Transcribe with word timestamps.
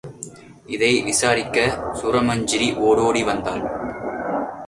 இதை 0.65 0.89
விசாரிக்கச் 1.03 1.75
சுரமஞ்சரி 1.99 2.69
ஓடோடி 2.77 3.23
வந்தாள். 3.23 3.63